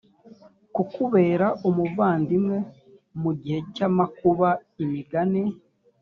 [0.75, 2.57] kukubera umuvandimwe
[3.21, 4.49] mu gihe cy amakuba
[4.83, 5.43] imigani